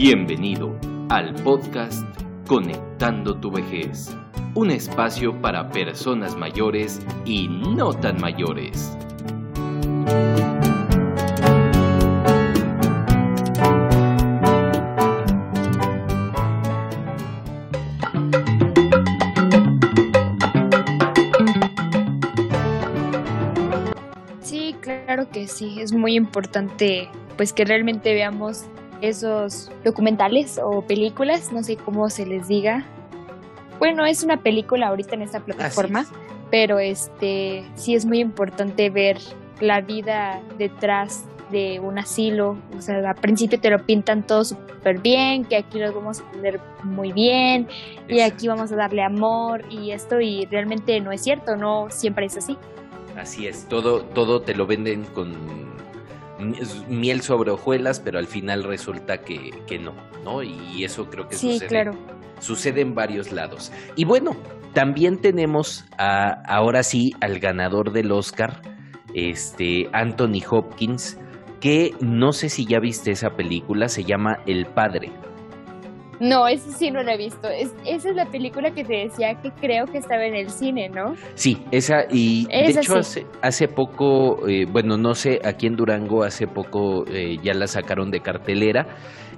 [0.00, 2.04] Bienvenido al podcast
[2.46, 4.16] Conectando tu vejez,
[4.54, 8.96] un espacio para personas mayores y no tan mayores.
[24.42, 28.66] Sí, claro que sí, es muy importante pues que realmente veamos
[29.00, 32.84] esos documentales o películas, no sé cómo se les diga.
[33.78, 36.06] Bueno, es una película ahorita en esta plataforma,
[36.50, 39.18] pero este sí es muy importante ver
[39.60, 42.56] la vida detrás de un asilo.
[42.76, 46.30] O sea, al principio te lo pintan todo súper bien, que aquí los vamos a
[46.32, 47.68] tener muy bien
[48.08, 52.26] y aquí vamos a darle amor y esto y realmente no es cierto, no siempre
[52.26, 52.56] es así.
[53.16, 55.67] Así es, todo, todo te lo venden con
[56.88, 59.94] miel sobre hojuelas, pero al final resulta que, que no,
[60.24, 60.42] ¿no?
[60.42, 61.92] Y eso creo que Sí, sucede, claro.
[62.40, 63.72] sucede en varios lados.
[63.96, 64.36] Y bueno,
[64.74, 68.60] también tenemos a, ahora sí al ganador del Oscar,
[69.14, 71.18] este Anthony Hopkins,
[71.60, 75.10] que no sé si ya viste esa película, se llama El Padre.
[76.20, 77.48] No, ese sí no lo he visto.
[77.48, 80.88] Es, esa es la película que te decía que creo que estaba en el cine,
[80.88, 81.14] ¿no?
[81.34, 83.20] Sí, esa, y de hecho sí.
[83.20, 87.66] hace, hace poco, eh, bueno, no sé, aquí en Durango hace poco eh, ya la
[87.66, 88.86] sacaron de cartelera.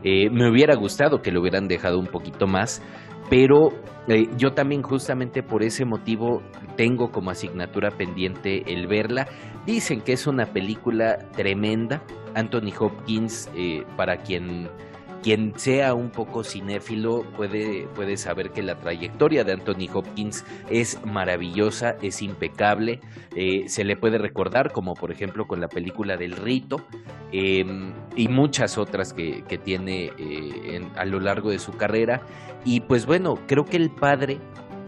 [0.02, 2.82] Eh, me hubiera gustado que lo hubieran dejado un poquito más,
[3.28, 3.68] pero
[4.08, 6.42] eh, yo también justamente por ese motivo
[6.76, 9.28] tengo como asignatura pendiente el verla.
[9.66, 12.02] Dicen que es una película tremenda.
[12.34, 14.68] Anthony Hopkins, eh, para quien
[15.22, 20.98] quien sea un poco cinéfilo puede, puede saber que la trayectoria de Anthony Hopkins es
[21.04, 23.00] maravillosa, es impecable,
[23.36, 26.80] eh, se le puede recordar como por ejemplo con la película del rito
[27.32, 27.64] eh,
[28.16, 32.22] y muchas otras que, que tiene eh, en- a lo largo de su carrera.
[32.64, 34.38] Y pues bueno, creo que el padre,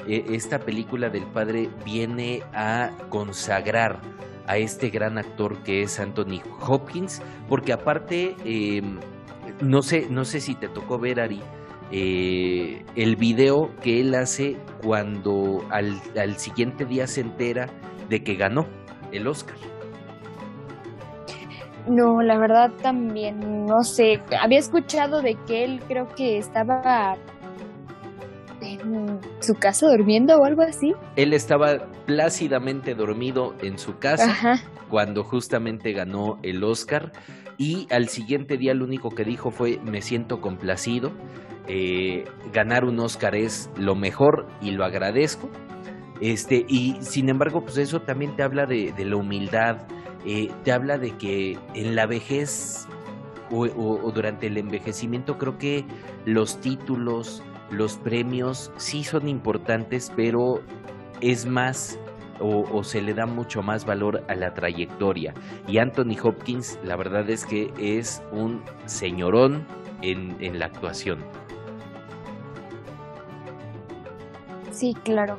[0.09, 4.01] eh, esta película del padre viene a consagrar
[4.47, 8.35] a este gran actor que es Anthony Hopkins, porque aparte...
[9.61, 11.41] no sé, no sé si te tocó ver, Ari,
[11.91, 17.69] eh, el video que él hace cuando al, al siguiente día se entera
[18.09, 18.67] de que ganó
[19.13, 19.57] el Oscar.
[21.87, 24.21] No, la verdad también, no sé.
[24.41, 27.17] Había escuchado de que él creo que estaba
[28.61, 30.93] en su casa durmiendo o algo así.
[31.17, 34.55] Él estaba plácidamente dormido en su casa Ajá.
[34.89, 37.13] cuando justamente ganó el Oscar
[37.59, 41.13] y al siguiente día lo único que dijo fue me siento complacido,
[41.69, 45.49] eh, ganar un Oscar es lo mejor y lo agradezco.
[46.21, 49.79] Este, y sin embargo, pues eso también te habla de, la humildad,
[50.25, 52.87] eh, te habla de que en la vejez
[53.51, 55.85] o, o- o durante el envejecimiento creo que
[56.25, 60.63] los títulos, los premios sí son importantes, pero
[61.21, 61.99] es más
[62.43, 65.35] o, se le da mucho más valor a la trayectoria.
[65.69, 69.67] Y Anthony Hopkins, la verdad es que es un señorón
[70.03, 71.19] en, en la actuación.
[74.71, 75.39] Sí, claro.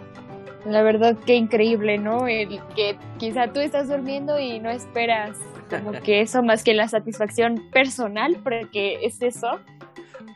[0.65, 2.27] La verdad que increíble, ¿no?
[2.27, 5.37] El que quizá tú estás durmiendo y no esperas
[5.69, 9.59] como que eso más que la satisfacción personal, porque es eso.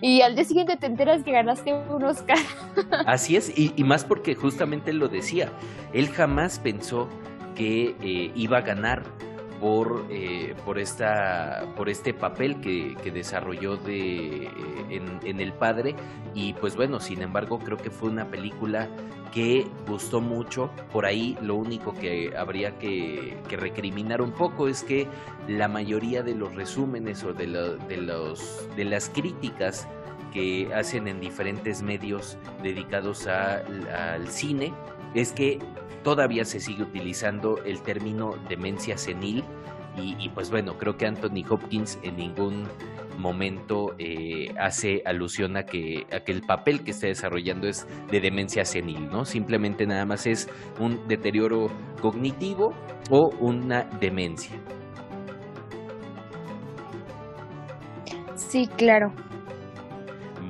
[0.02, 2.38] Y al día siguiente te enteras que ganaste un Oscar.
[3.06, 5.52] Así es, y, y más porque justamente él lo decía,
[5.94, 7.08] él jamás pensó
[7.56, 9.04] que eh, iba a ganar
[9.60, 14.50] por, eh, por, esta, por este papel que, que desarrolló de, eh,
[15.24, 15.96] en, El Padre,
[16.34, 18.88] y pues bueno, sin embargo creo que fue una película
[19.34, 24.84] que gustó mucho, por ahí lo único que habría que, que recriminar un poco es
[24.84, 25.08] que
[25.48, 29.88] la mayoría de los resúmenes o de, la- de, los, de las críticas
[30.34, 33.64] que hacen en diferentes medios dedicados a-
[34.14, 34.74] al cine
[35.14, 35.60] es que
[36.04, 39.44] todavía se sigue utilizando el término demencia senil
[39.98, 42.68] y, y, pues bueno, creo que Anthony Hopkins en ningún
[43.18, 48.20] momento eh, hace alusión a que, a que el papel que está desarrollando es de
[48.20, 49.26] demencia senil, ¿no?
[49.26, 50.48] Simplemente nada más es
[50.80, 51.68] un deterioro
[52.02, 52.74] cognitivo
[53.10, 54.56] o una demencia.
[58.36, 59.12] Sí, claro.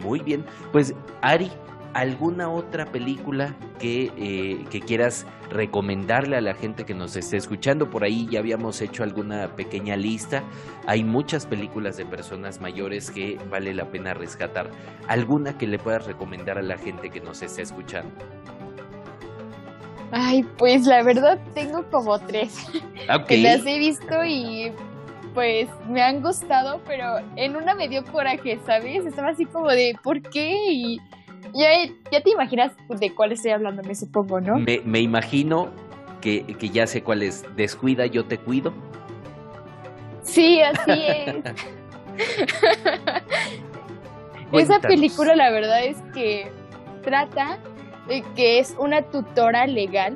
[0.04, 1.52] Muy bien, pues Ari,
[1.94, 7.90] ¿alguna otra película que, eh, que quieras recomendarle a la gente que nos esté escuchando?
[7.90, 10.44] Por ahí ya habíamos hecho alguna pequeña lista.
[10.86, 14.70] Hay muchas películas de personas mayores que vale la pena rescatar.
[15.08, 18.12] ¿Alguna que le puedas recomendar a la gente que nos esté escuchando?
[20.12, 22.68] Ay, pues la verdad tengo como tres.
[23.14, 24.72] Ok, que las he visto y
[25.34, 29.06] pues me han gustado, pero en una me dio coraje, ¿sabes?
[29.06, 30.72] Estaba así como de, ¿por qué?
[30.72, 31.00] Y
[31.54, 31.70] ya,
[32.12, 34.58] ya te imaginas de cuál estoy hablando, me supongo, ¿no?
[34.58, 35.70] Me, me imagino
[36.22, 37.44] que, que ya sé cuál es.
[37.56, 38.74] Descuida, yo te cuido.
[40.24, 41.36] Sí, así es.
[44.54, 46.52] Esa película la verdad es que
[47.04, 47.60] trata
[48.08, 50.16] de que es una tutora legal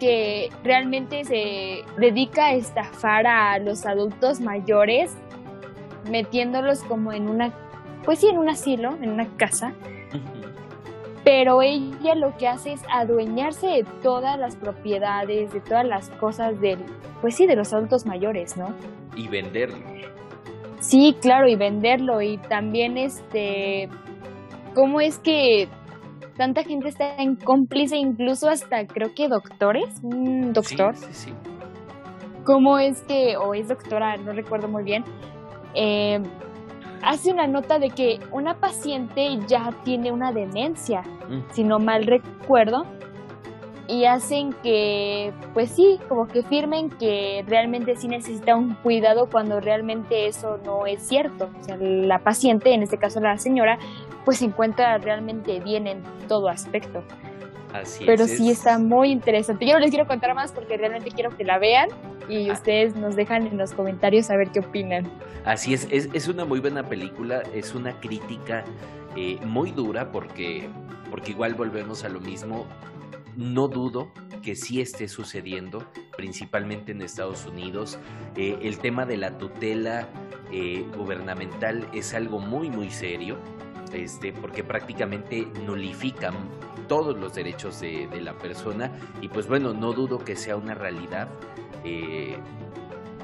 [0.00, 5.16] que realmente se dedica a estafar a los adultos mayores
[6.10, 7.52] metiéndolos como en una
[8.04, 9.74] pues sí en un asilo, en una casa.
[11.26, 16.60] Pero ella lo que hace es adueñarse de todas las propiedades, de todas las cosas
[16.60, 16.78] del
[17.20, 18.68] pues sí de los adultos mayores, ¿no?
[19.16, 19.84] Y venderlo.
[20.78, 23.88] Sí, claro, y venderlo y también este
[24.72, 25.68] cómo es que
[26.36, 30.94] tanta gente está en cómplice, incluso hasta creo que doctores, un doctor.
[30.94, 31.34] Sí, sí, sí.
[32.44, 35.02] ¿Cómo es que, o es doctora, no recuerdo muy bien,
[35.74, 36.20] eh,
[37.02, 41.40] hace una nota de que una paciente ya tiene una demencia, Mm.
[41.52, 42.84] si no mal recuerdo,
[43.88, 49.60] y hacen que, pues sí, como que firmen que realmente sí necesita un cuidado cuando
[49.60, 51.48] realmente eso no es cierto.
[51.60, 53.78] O sea, la paciente, en este caso la señora,
[54.24, 57.04] pues se encuentra realmente bien en todo aspecto.
[57.72, 58.36] Así Pero es.
[58.36, 59.66] sí es- está muy interesante.
[59.66, 61.88] Yo no les quiero contar más porque realmente quiero que la vean
[62.28, 65.10] y ustedes nos dejan en los comentarios a ver qué opinan.
[65.44, 68.64] Así es, es, es una muy buena película, es una crítica
[69.16, 70.68] eh, muy dura porque,
[71.10, 72.66] porque igual volvemos a lo mismo.
[73.36, 74.12] No dudo
[74.42, 75.84] que sí esté sucediendo,
[76.16, 77.98] principalmente en Estados Unidos.
[78.36, 80.08] Eh, el tema de la tutela
[80.52, 83.38] eh, gubernamental es algo muy, muy serio,
[83.92, 86.34] este, porque prácticamente nulifican
[86.88, 90.74] todos los derechos de, de la persona y pues bueno, no dudo que sea una
[90.74, 91.28] realidad.
[91.86, 92.38] Eh,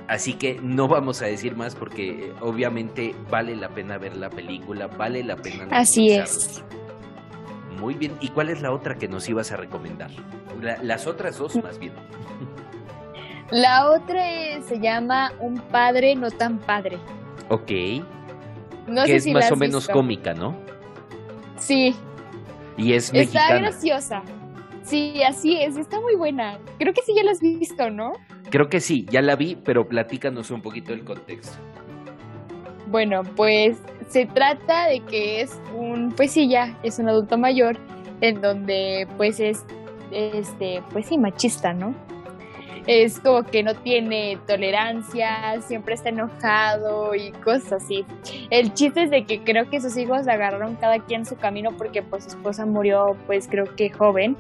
[0.09, 4.29] Así que no vamos a decir más porque eh, obviamente vale la pena ver la
[4.31, 6.62] película, vale la pena Así es.
[7.79, 8.12] Muy bien.
[8.20, 10.11] ¿Y cuál es la otra que nos ibas a recomendar?
[10.61, 11.93] La- las otras dos más bien.
[13.50, 16.99] La otra es- se llama Un padre no tan padre.
[17.49, 17.70] Ok.
[18.87, 19.93] No que sé es si más o menos visto.
[19.93, 20.56] cómica, ¿no?
[21.56, 21.94] Sí,
[22.76, 23.61] Y es está mexicana.
[23.61, 24.23] graciosa.
[24.82, 26.58] Sí, así es, está muy buena.
[26.79, 28.12] Creo que sí ya la has visto, ¿no?
[28.52, 31.56] Creo que sí, ya la vi, pero platícanos un poquito el contexto.
[32.87, 33.78] Bueno, pues
[34.10, 37.78] se trata de que es un, pues sí, ya es un adulto mayor
[38.20, 39.64] en donde pues es,
[40.10, 41.94] este, pues sí, machista, ¿no?
[42.87, 48.05] Es como que no tiene tolerancia, siempre está enojado y cosas así.
[48.50, 52.02] El chiste es de que creo que sus hijos agarraron cada quien su camino porque
[52.02, 54.37] pues su esposa murió pues creo que joven.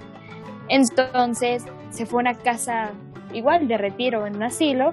[0.68, 2.92] Entonces se fue a una casa
[3.32, 4.92] igual de retiro en un asilo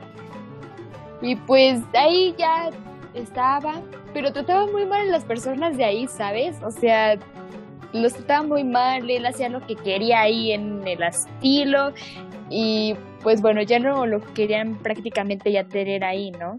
[1.22, 2.70] y pues ahí ya
[3.14, 3.82] estaba,
[4.14, 6.62] pero trataba muy mal a las personas de ahí, ¿sabes?
[6.64, 7.18] O sea,
[7.94, 11.92] los trataba muy mal, él hacía lo que quería ahí en el asilo
[12.50, 16.58] y pues bueno, ya no lo querían prácticamente ya tener ahí, ¿no?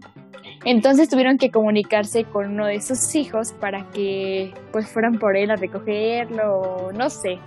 [0.63, 5.49] Entonces tuvieron que comunicarse con uno de sus hijos para que pues fueran por él
[5.49, 7.39] a recogerlo, no sé.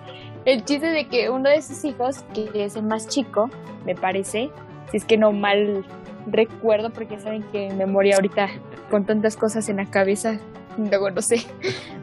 [0.45, 3.49] El chiste de que uno de sus hijos, que es el más chico,
[3.87, 4.51] me parece,
[4.91, 5.85] si es que no mal
[6.27, 8.49] recuerdo, porque saben que en memoria ahorita
[8.91, 10.39] con tantas cosas en la cabeza,
[10.77, 11.47] luego no sé.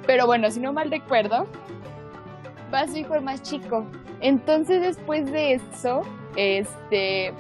[0.07, 1.47] Pero bueno, si no mal recuerdo,
[2.73, 3.85] va su hijo el más chico.
[4.21, 6.01] Entonces después de eso,
[6.35, 7.33] este,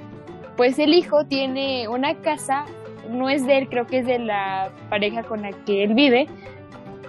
[0.55, 2.65] pues el hijo tiene una casa,
[3.09, 6.27] no es de él, creo que es de la pareja con la que él vive.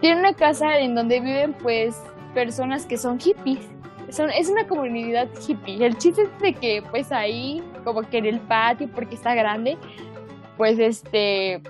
[0.01, 2.01] Tiene una casa en donde viven pues
[2.35, 3.69] personas que son hippies.
[4.11, 5.85] Son, es una comunidad hippie.
[5.85, 9.77] El chiste es de que pues ahí, como que en el patio, porque está grande,
[10.57, 11.63] pues este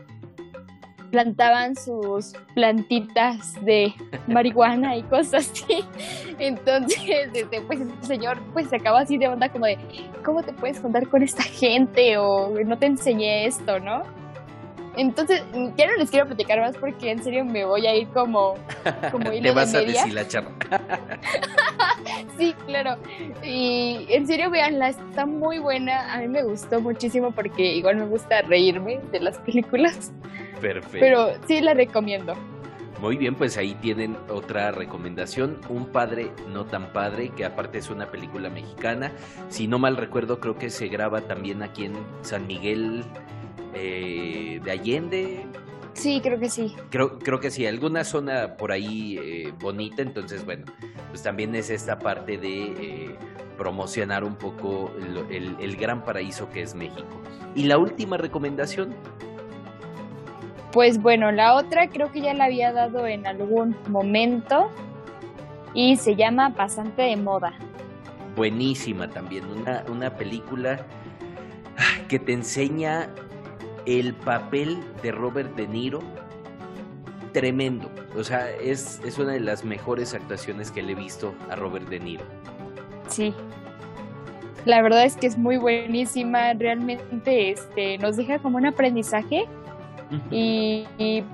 [1.13, 3.93] plantaban sus plantitas de
[4.27, 5.85] marihuana y cosas así.
[6.39, 9.79] Entonces, este, pues el señor pues se acaba así de onda como de,
[10.25, 12.17] ¿cómo te puedes juntar con esta gente?
[12.17, 14.03] O no te enseñé esto, ¿no?
[14.97, 15.43] Entonces,
[15.77, 18.55] ya no les quiero platicar más porque en serio me voy a ir como,
[19.11, 20.03] como hilo Le vas de a media.
[20.03, 20.45] deshilachar.
[22.39, 22.97] Sí, claro.
[23.43, 26.13] Y en serio, veanla, está muy buena.
[26.13, 30.13] A mí me gustó muchísimo porque igual me gusta reírme de las películas.
[30.61, 30.99] Perfecto.
[30.99, 32.35] Pero sí la recomiendo.
[33.01, 37.91] Muy bien, pues ahí tienen otra recomendación, Un padre no tan padre, que aparte es
[37.91, 39.13] una película mexicana.
[39.49, 43.05] Si no mal recuerdo, creo que se graba también aquí en San Miguel
[43.75, 45.47] eh, de Allende.
[45.95, 46.75] Sí, creo que sí.
[46.91, 50.65] Creo, creo que sí, alguna zona por ahí eh, bonita, entonces bueno,
[51.11, 53.17] pues también es esta parte de eh,
[53.59, 57.07] promocionar un poco el, el- el gran paraíso que es México.
[57.55, 58.95] Y la última recomendación,
[60.73, 64.71] Pues bueno, la otra creo que ya la había dado en algún momento
[65.75, 67.53] y se llama Pasante de Moda.
[68.35, 70.87] Buenísima también, una, una película
[72.09, 73.11] que te enseña
[73.87, 76.01] el papel de Robert De Niro.
[77.33, 81.57] Tremendo, o sea, es, es una de las mejores actuaciones que le he visto a
[81.57, 82.25] Robert De Niro.
[83.09, 83.35] Sí,
[84.65, 89.47] la verdad es que es muy buenísima, realmente este, nos deja como un aprendizaje
[90.31, 90.85] y,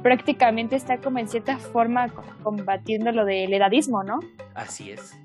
[0.03, 2.09] prácticamente está como en cierta forma
[2.43, 4.21] combatiendo lo del edadismo, ¿no?
[4.55, 5.19] Así es.